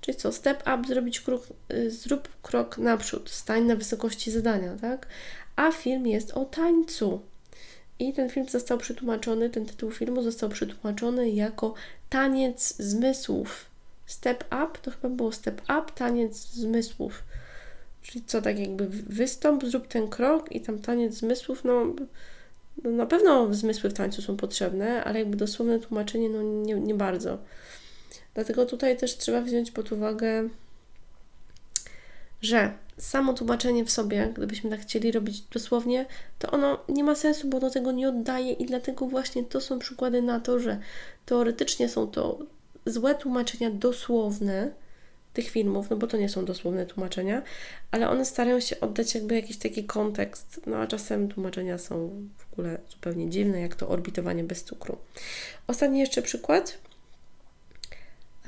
Czyli 0.00 0.16
co? 0.16 0.32
Step 0.32 0.60
up, 0.60 0.82
zrobić 0.88 1.20
krok, 1.20 1.46
y, 1.72 1.90
zrób 1.90 2.28
krok 2.42 2.78
naprzód, 2.78 3.30
stań 3.30 3.64
na 3.64 3.76
wysokości 3.76 4.30
zadania, 4.30 4.76
tak? 4.80 5.06
A 5.56 5.72
film 5.72 6.06
jest 6.06 6.30
o 6.30 6.44
tańcu. 6.44 7.20
I 7.98 8.12
ten 8.12 8.30
film 8.30 8.48
został 8.48 8.78
przetłumaczony, 8.78 9.50
ten 9.50 9.66
tytuł 9.66 9.90
filmu 9.90 10.22
został 10.22 10.48
przetłumaczony 10.48 11.30
jako 11.30 11.74
taniec 12.10 12.76
zmysłów. 12.76 13.64
Step 14.06 14.44
up 14.44 14.78
to 14.82 14.90
chyba 14.90 15.08
było 15.08 15.32
step 15.32 15.62
up, 15.62 15.84
taniec 15.94 16.36
zmysłów. 16.36 17.22
Czyli 18.02 18.24
co, 18.24 18.42
tak 18.42 18.58
jakby 18.58 18.86
wystąp, 18.88 19.64
zrób 19.64 19.88
ten 19.88 20.08
krok 20.08 20.52
i 20.52 20.60
tam 20.60 20.78
taniec 20.78 21.14
zmysłów, 21.14 21.64
no 21.64 21.94
no, 22.84 22.90
na 22.90 23.06
pewno 23.06 23.54
zmysły 23.54 23.90
w 23.90 23.94
tańcu 23.94 24.22
są 24.22 24.36
potrzebne, 24.36 25.04
ale 25.04 25.18
jakby 25.18 25.36
dosłowne 25.36 25.78
tłumaczenie, 25.78 26.28
no 26.28 26.42
nie, 26.42 26.74
nie 26.74 26.94
bardzo. 26.94 27.38
Dlatego 28.34 28.66
tutaj 28.66 28.96
też 28.96 29.16
trzeba 29.16 29.40
wziąć 29.40 29.70
pod 29.70 29.92
uwagę, 29.92 30.48
że 32.42 32.72
samo 32.96 33.34
tłumaczenie 33.34 33.84
w 33.84 33.90
sobie, 33.90 34.32
gdybyśmy 34.36 34.70
tak 34.70 34.80
chcieli 34.80 35.12
robić 35.12 35.40
dosłownie, 35.40 36.06
to 36.38 36.50
ono 36.50 36.78
nie 36.88 37.04
ma 37.04 37.14
sensu, 37.14 37.48
bo 37.48 37.60
do 37.60 37.70
tego 37.70 37.92
nie 37.92 38.08
oddaje 38.08 38.52
i 38.52 38.66
dlatego 38.66 39.06
właśnie 39.06 39.44
to 39.44 39.60
są 39.60 39.78
przykłady 39.78 40.22
na 40.22 40.40
to, 40.40 40.58
że 40.58 40.80
teoretycznie 41.26 41.88
są 41.88 42.06
to 42.06 42.38
złe 42.86 43.14
tłumaczenia 43.14 43.70
dosłowne, 43.70 44.70
tych 45.32 45.50
filmów, 45.50 45.90
no 45.90 45.96
bo 45.96 46.06
to 46.06 46.16
nie 46.16 46.28
są 46.28 46.44
dosłowne 46.44 46.86
tłumaczenia, 46.86 47.42
ale 47.90 48.08
one 48.10 48.24
starają 48.24 48.60
się 48.60 48.80
oddać 48.80 49.14
jakby 49.14 49.34
jakiś 49.34 49.56
taki 49.56 49.84
kontekst, 49.84 50.60
no 50.66 50.76
a 50.76 50.86
czasem 50.86 51.28
tłumaczenia 51.28 51.78
są 51.78 52.10
w 52.36 52.52
ogóle 52.52 52.78
zupełnie 52.88 53.30
dziwne, 53.30 53.60
jak 53.60 53.74
to 53.74 53.88
orbitowanie 53.88 54.44
bez 54.44 54.64
cukru. 54.64 54.98
Ostatni 55.66 56.00
jeszcze 56.00 56.22
przykład. 56.22 56.78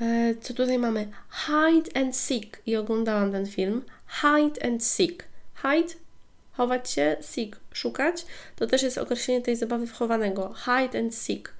E, 0.01 0.35
co 0.41 0.53
tutaj 0.53 0.79
mamy? 0.79 1.07
Hide 1.45 2.01
and 2.01 2.15
seek. 2.15 2.61
I 2.65 2.75
oglądałam 2.75 3.31
ten 3.31 3.45
film. 3.45 3.83
Hide 4.21 4.65
and 4.65 4.83
seek. 4.83 5.25
Hide, 5.61 5.93
chować 6.51 6.89
się, 6.89 7.17
seek, 7.21 7.59
szukać. 7.73 8.25
To 8.55 8.67
też 8.67 8.83
jest 8.83 8.97
określenie 8.97 9.41
tej 9.41 9.55
zabawy 9.55 9.87
wchowanego. 9.87 10.53
Hide 10.65 10.99
and 10.99 11.15
seek. 11.15 11.53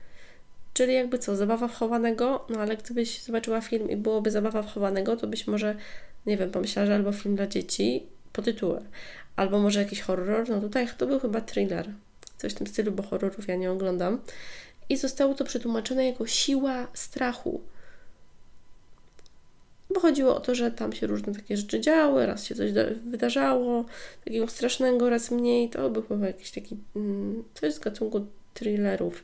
Czyli 0.74 0.94
jakby 0.94 1.20
co, 1.20 1.36
zabawa 1.36 1.68
wchowanego, 1.68 2.46
no 2.50 2.60
ale 2.60 2.77
gdybyś 2.77 3.22
zobaczyła 3.22 3.62
film 3.62 3.89
i 3.89 3.96
byłoby 3.96 4.32
zabawa 4.32 4.63
wchowanego, 4.63 5.18
to 5.18 5.27
byś 5.27 5.48
może, 5.48 5.75
nie 6.25 6.38
wiem, 6.38 6.51
pomyślała, 6.51 6.86
że 6.86 6.96
albo 6.96 7.12
film 7.12 7.36
dla 7.36 7.48
dzieci 7.48 8.03
po 8.34 8.42
tytule, 8.42 8.82
albo 9.36 9.60
może 9.60 9.80
jakiś 9.80 10.01
horror, 10.01 10.50
no 10.50 10.62
tutaj 10.62 10.88
to 10.98 11.08
był 11.08 11.20
chyba 11.20 11.42
thriller, 11.42 11.89
coś 12.38 12.53
w 12.53 12.56
tym 12.56 12.68
stylu, 12.68 12.92
bo 12.92 13.03
horrorów 13.03 13.48
ja 13.48 13.56
nie 13.56 13.72
oglądam. 13.72 14.22
I 14.89 14.98
zostało 14.98 15.34
to 15.34 15.46
przetłumaczone 15.46 16.08
jako 16.08 16.27
siła 16.27 16.88
strachu. 16.94 17.62
Bo 19.94 20.00
chodziło 20.00 20.36
o 20.36 20.39
to, 20.39 20.56
że 20.56 20.72
tam 20.72 20.94
się 20.94 21.08
różne 21.08 21.34
takie 21.36 21.58
rzeczy 21.58 21.82
działy, 21.82 22.25
raz 22.25 22.46
się 22.46 22.56
coś 22.56 22.72
wydarzało, 23.06 23.86
takiego 24.25 24.48
strasznego, 24.48 25.10
raz 25.10 25.32
mniej. 25.32 25.70
To 25.70 25.89
był 25.89 26.03
chyba 26.03 26.27
jakiś 26.27 26.51
taki, 26.51 26.77
mm, 26.96 27.44
coś 27.53 27.74
z 27.74 27.80
gatunku 27.80 28.27
thrillerów. 28.53 29.24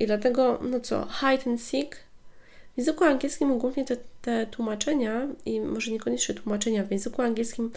I 0.00 0.06
dlatego, 0.06 0.58
no 0.62 0.80
co, 0.80 1.06
hide 1.20 1.50
and 1.50 1.62
seek. 1.62 1.96
W 2.74 2.78
języku 2.78 3.04
angielskim 3.04 3.52
ogólnie 3.52 3.84
te, 3.84 3.96
te 4.22 4.46
tłumaczenia, 4.46 5.28
i 5.46 5.60
może 5.60 5.90
niekoniecznie 5.90 6.34
tłumaczenia, 6.34 6.84
w 6.84 6.90
języku 6.90 7.22
angielskim 7.22 7.70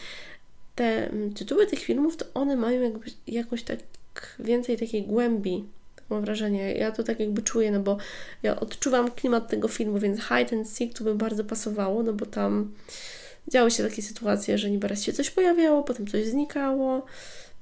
te 0.75 1.09
mm, 1.09 1.33
tytuły 1.33 1.67
tych 1.67 1.79
filmów, 1.79 2.17
to 2.17 2.25
one 2.33 2.55
mają 2.55 2.81
jakby 2.81 3.11
jakąś 3.27 3.63
tak 3.63 3.79
więcej 4.39 4.77
takiej 4.77 5.03
głębi, 5.03 5.65
mam 6.09 6.21
wrażenie. 6.21 6.73
Ja 6.73 6.91
to 6.91 7.03
tak 7.03 7.19
jakby 7.19 7.41
czuję, 7.41 7.71
no 7.71 7.79
bo 7.79 7.97
ja 8.43 8.59
odczuwam 8.59 9.11
klimat 9.11 9.49
tego 9.49 9.67
filmu, 9.67 9.99
więc 9.99 10.19
Hide 10.19 10.57
and 10.57 10.69
Seek 10.69 10.93
to 10.93 11.03
by 11.03 11.15
bardzo 11.15 11.43
pasowało, 11.43 12.03
no 12.03 12.13
bo 12.13 12.25
tam 12.25 12.73
działy 13.47 13.71
się 13.71 13.83
takie 13.83 14.01
sytuacje, 14.01 14.57
że 14.57 14.71
niby 14.71 14.87
raz 14.87 15.03
się 15.03 15.13
coś 15.13 15.29
pojawiało, 15.29 15.83
potem 15.83 16.07
coś 16.07 16.25
znikało, 16.25 17.05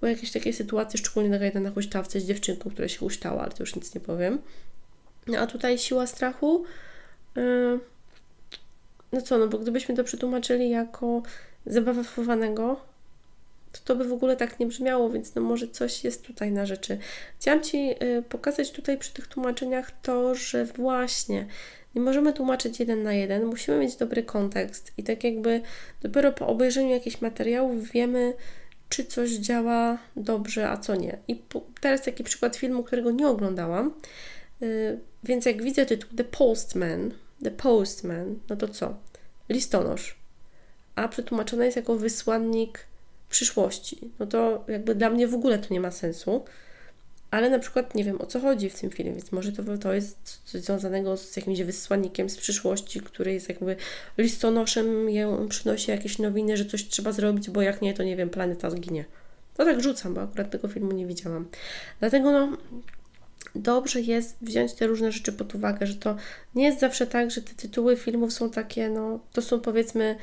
bo 0.01 0.08
jakieś 0.08 0.31
takie 0.31 0.53
sytuacje, 0.53 0.98
szczególnie 0.98 1.29
nagrane 1.29 1.60
na 1.60 1.72
huśtawce 1.72 2.20
z 2.20 2.25
dziewczynką, 2.25 2.70
która 2.70 2.88
się 2.88 3.00
huśtała, 3.00 3.41
ale 3.41 3.51
to 3.51 3.63
już 3.63 3.75
nic 3.75 3.96
nie 3.96 4.01
powiem. 4.01 4.39
No 5.27 5.39
a 5.39 5.48
tutaj 5.48 5.77
siła 5.77 6.08
strachu. 6.08 6.65
Yy, 7.36 7.79
no 9.12 9.22
co, 9.22 9.38
no 9.38 9.48
bo 9.48 9.58
gdybyśmy 9.58 9.96
to 9.96 10.03
przetłumaczyli 10.03 10.70
jako 10.70 11.24
zabawę 11.65 12.03
to 13.72 13.79
to 13.86 13.96
by 13.96 14.08
w 14.08 14.13
ogóle 14.13 14.36
tak 14.36 14.60
nie 14.60 14.65
brzmiało, 14.65 15.10
więc 15.10 15.36
no 15.36 15.41
może 15.41 15.67
coś 15.67 16.03
jest 16.03 16.25
tutaj 16.25 16.51
na 16.51 16.65
rzeczy. 16.65 16.98
Chciałam 17.39 17.63
Ci 17.63 17.88
yy, 17.88 18.24
pokazać 18.29 18.72
tutaj 18.72 18.98
przy 18.98 19.13
tych 19.13 19.27
tłumaczeniach 19.27 19.91
to, 20.01 20.36
że 20.36 20.65
właśnie 20.65 21.48
Nie 21.96 22.01
możemy 22.01 22.34
tłumaczyć 22.34 22.79
jeden 22.79 23.03
na 23.03 23.13
jeden, 23.13 23.46
musimy 23.46 23.77
mieć 23.77 23.96
dobry 23.96 24.24
kontekst 24.24 24.93
i 24.98 25.03
tak 25.03 25.24
jakby 25.24 25.62
dopiero 26.01 26.31
po 26.31 26.48
obejrzeniu 26.48 26.89
jakichś 26.89 27.22
materiałów 27.22 27.91
wiemy, 27.91 28.34
czy 28.91 29.05
coś 29.05 29.31
działa 29.31 29.98
dobrze, 30.15 30.69
a 30.69 30.77
co 30.77 30.95
nie. 30.95 31.17
I 31.27 31.41
teraz 31.81 32.01
taki 32.01 32.24
przykład 32.24 32.55
filmu, 32.55 32.83
którego 32.83 33.12
nie 33.12 33.27
oglądałam, 33.27 33.93
yy, 34.62 35.00
więc 35.24 35.45
jak 35.45 35.63
widzę 35.63 35.86
tytuł 35.86 36.10
The 36.17 36.24
Postman, 36.24 37.12
The 37.43 37.51
Postman, 37.51 38.39
no 38.50 38.55
to 38.55 38.67
co? 38.67 38.93
Listonosz. 39.50 40.15
A 40.95 41.07
przetłumaczone 41.07 41.65
jest 41.65 41.77
jako 41.77 41.95
wysłannik 41.95 42.79
przyszłości. 43.29 44.12
No 44.19 44.25
to 44.25 44.63
jakby 44.67 44.95
dla 44.95 45.10
mnie 45.10 45.27
w 45.27 45.33
ogóle 45.33 45.60
to 45.60 45.74
nie 45.74 45.79
ma 45.79 45.91
sensu 45.91 46.45
ale 47.31 47.50
na 47.50 47.59
przykład 47.59 47.95
nie 47.95 48.03
wiem 48.03 48.21
o 48.21 48.25
co 48.25 48.39
chodzi 48.39 48.69
w 48.69 48.79
tym 48.79 48.89
filmie, 48.89 49.11
więc 49.11 49.31
może 49.31 49.51
to, 49.51 49.77
to 49.77 49.93
jest 49.93 50.41
coś 50.45 50.61
związanego 50.61 51.17
z 51.17 51.35
jakimś 51.35 51.61
wysłannikiem 51.61 52.29
z 52.29 52.38
przyszłości, 52.38 53.01
który 53.01 53.33
jest 53.33 53.50
jakby 53.50 53.75
listonoszem, 54.17 55.09
ją 55.09 55.47
przynosi 55.47 55.91
jakieś 55.91 56.19
nowiny, 56.19 56.57
że 56.57 56.65
coś 56.65 56.88
trzeba 56.88 57.11
zrobić, 57.11 57.50
bo 57.50 57.61
jak 57.61 57.81
nie, 57.81 57.93
to 57.93 58.03
nie 58.03 58.15
wiem, 58.15 58.29
planeta 58.29 58.69
zginie. 58.69 59.05
To 59.57 59.65
tak 59.65 59.83
rzucam, 59.83 60.13
bo 60.13 60.21
akurat 60.21 60.51
tego 60.51 60.67
filmu 60.67 60.91
nie 60.91 61.07
widziałam. 61.07 61.47
Dlatego 62.00 62.31
no, 62.31 62.57
dobrze 63.55 64.01
jest 64.01 64.38
wziąć 64.41 64.73
te 64.73 64.88
różne 64.88 65.11
rzeczy 65.11 65.33
pod 65.33 65.55
uwagę, 65.55 65.88
że 65.88 65.95
to 65.95 66.15
nie 66.55 66.65
jest 66.65 66.79
zawsze 66.79 67.07
tak, 67.07 67.31
że 67.31 67.41
te 67.41 67.53
tytuły 67.53 67.97
filmów 67.97 68.33
są 68.33 68.50
takie, 68.50 68.89
no, 68.89 69.19
to 69.33 69.41
są 69.41 69.59
powiedzmy 69.59 70.15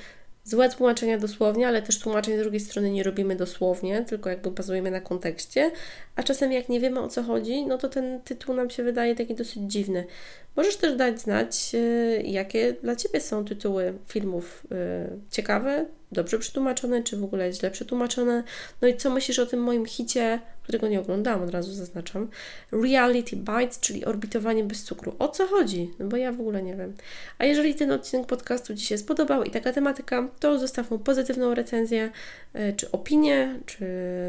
złe 0.49 0.71
tłumaczenia 0.71 1.19
dosłownie, 1.19 1.69
ale 1.69 1.83
też 1.83 1.99
tłumaczeń 1.99 2.37
z 2.37 2.41
drugiej 2.41 2.61
strony 2.61 2.91
nie 2.91 3.03
robimy 3.03 3.37
dosłownie, 3.37 4.05
tylko 4.05 4.31
jakby 4.31 4.51
bazujemy 4.51 4.91
na 4.91 5.01
kontekście, 5.01 5.71
a 6.17 6.23
czasem 6.23 6.53
jak 6.53 6.69
nie 6.69 6.81
wiemy 6.81 7.01
o 7.01 7.09
co 7.09 7.23
chodzi, 7.23 7.67
no 7.67 7.79
to 7.79 7.89
ten 7.89 8.21
tytuł 8.21 8.55
nam 8.55 8.71
się 8.71 8.83
wydaje 8.83 9.17
taki 9.17 9.35
dosyć 9.35 9.63
dziwny. 9.63 10.05
Możesz 10.57 10.77
też 10.77 10.97
dać 10.97 11.21
znać, 11.21 11.71
y, 11.75 12.23
jakie 12.27 12.73
dla 12.73 12.97
Ciebie 12.97 13.21
są 13.21 13.45
tytuły 13.45 13.95
filmów 14.07 14.67
y, 14.73 15.31
ciekawe, 15.31 15.87
dobrze 16.13 16.39
przetłumaczone, 16.39 17.03
czy 17.03 17.17
w 17.17 17.25
ogóle 17.25 17.53
źle 17.53 17.71
przetłumaczone. 17.71 18.45
No 18.83 18.89
i 18.89 18.97
co 18.97 19.11
myślisz 19.11 19.39
o 19.39 19.47
tym 19.47 19.61
moim 19.61 19.87
hicie, 19.87 20.41
którego 20.63 20.89
nie 20.89 21.01
oglądałam, 21.01 21.43
od 21.43 21.51
razu 21.51 21.73
zaznaczam. 21.73 22.29
Reality 22.73 23.37
Bites, 23.37 23.81
czyli 23.81 24.05
orbitowanie 24.05 24.65
bez 24.65 24.83
cukru. 24.83 25.15
O 25.19 25.29
co 25.29 25.47
chodzi? 25.47 25.91
No 25.99 26.07
bo 26.07 26.17
ja 26.17 26.33
w 26.33 26.41
ogóle 26.41 26.63
nie 26.63 26.77
wiem. 26.77 26.95
A 27.39 27.45
jeżeli 27.45 27.75
ten 27.75 27.93
odcinek 27.93 28.27
podcastu 28.27 28.75
Ci 28.75 28.87
się 28.87 28.99
spodobał 28.99 29.45
i 29.45 29.51
taka 29.51 29.73
tematyka, 29.73 30.29
to 30.41 30.59
zostaw 30.59 30.91
mu 30.91 30.99
pozytywną 30.99 31.55
recenzję, 31.55 32.11
y, 32.57 32.75
czy 32.77 32.91
opinię, 32.91 33.61
czy 33.67 33.85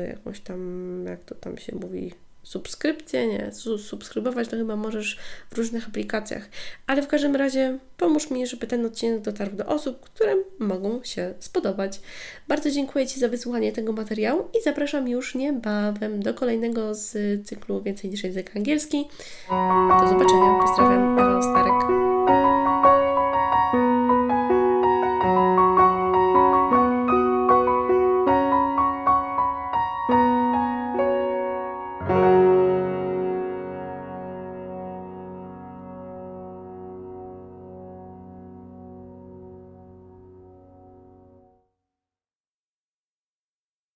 jakąś 0.10 0.40
tam, 0.40 1.04
jak 1.08 1.24
to 1.24 1.36
tam 1.36 1.58
się 1.58 1.76
mówi, 1.76 2.14
subskrypcję, 2.50 3.28
nie, 3.28 3.52
subskrybować 3.78 4.48
to 4.48 4.58
chyba 4.58 4.76
możesz 4.76 5.18
w 5.50 5.58
różnych 5.58 5.88
aplikacjach, 5.88 6.50
ale 6.88 7.02
w 7.02 7.08
każdym 7.08 7.36
razie 7.36 7.80
pomóż 7.98 8.32
mi, 8.32 8.48
żeby 8.48 8.68
ten 8.68 8.86
odcinek 8.86 9.22
dotarł 9.22 9.52
do 9.56 9.66
osób, 9.66 10.00
którym 10.00 10.44
mogą 10.60 11.04
się 11.04 11.34
spodobać. 11.40 12.02
Bardzo 12.48 12.72
dziękuję 12.72 13.08
Ci 13.08 13.20
za 13.20 13.28
wysłuchanie 13.28 13.72
tego 13.72 13.94
materiału 13.94 14.48
i 14.60 14.64
zapraszam 14.64 15.08
już 15.08 15.36
niebawem 15.36 16.24
do 16.24 16.34
kolejnego 16.34 16.94
z 16.94 17.18
cyklu 17.48 17.82
Więcej 17.82 18.10
niż 18.10 18.24
język 18.24 18.56
angielski. 18.56 19.08
Do 20.02 20.08
zobaczenia, 20.08 20.60
pozdrawiam, 20.62 21.20
Ewa 21.20 21.42
Starek. 21.42 22.79